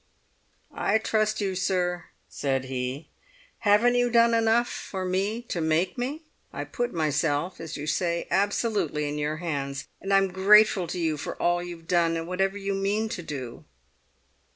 [0.73, 3.09] "I trust you, sir," said he;
[3.59, 6.23] "haven't you done enough for me to make me?
[6.51, 11.17] I put myself, as you say, absolutely in your hands; and I'm grateful to you
[11.17, 13.63] for all you've done and whatever you mean to do!"